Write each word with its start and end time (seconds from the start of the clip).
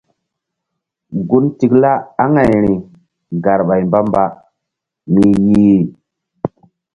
Gun 1.27 1.45
tikla 1.57 1.91
aŋayri 2.23 2.73
garɓay 3.43 3.81
mbamba 3.87 4.23
mi 5.13 5.23
yih. 5.47 5.81